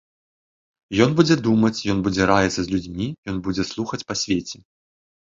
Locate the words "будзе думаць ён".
1.19-2.03